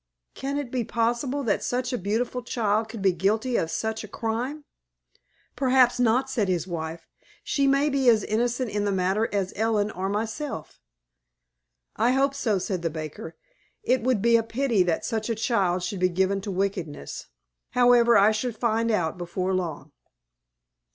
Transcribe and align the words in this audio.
Can 0.33 0.57
it 0.57 0.71
be 0.71 0.83
possible 0.83 1.43
that 1.43 1.63
such 1.63 1.93
a 1.93 1.97
beautiful 1.99 2.41
child 2.41 2.89
could 2.89 3.03
be 3.03 3.11
guilty 3.11 3.55
of 3.55 3.69
such 3.69 4.03
a 4.03 4.07
crime?" 4.07 4.65
"Perhaps 5.55 5.99
not," 5.99 6.27
said 6.27 6.47
his 6.47 6.65
wife. 6.65 7.07
"She 7.43 7.67
may 7.67 7.87
be 7.87 8.09
as 8.09 8.23
innocent 8.23 8.71
in 8.71 8.83
the 8.85 8.91
matter 8.91 9.29
as 9.31 9.53
Ellen 9.55 9.91
or 9.91 10.09
myself." 10.09 10.79
"I 11.97 12.13
hope 12.13 12.33
so," 12.33 12.57
said 12.57 12.81
the 12.81 12.89
baker; 12.89 13.35
"it 13.83 14.01
would 14.01 14.23
be 14.23 14.37
a 14.37 14.41
pity 14.41 14.81
that 14.81 15.05
such 15.05 15.29
a 15.29 15.35
child 15.35 15.83
should 15.83 15.99
be 15.99 16.09
given 16.09 16.41
to 16.41 16.51
wickedness. 16.51 17.27
However, 17.73 18.17
I 18.17 18.31
shall 18.31 18.53
find 18.53 18.89
out 18.89 19.19
before 19.19 19.53
long." 19.53 19.91